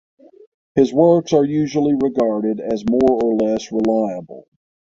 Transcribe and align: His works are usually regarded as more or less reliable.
His 0.73 0.91
works 0.91 1.31
are 1.31 1.45
usually 1.45 1.93
regarded 1.93 2.59
as 2.59 2.83
more 2.89 3.23
or 3.23 3.35
less 3.35 3.71
reliable. 3.71 4.47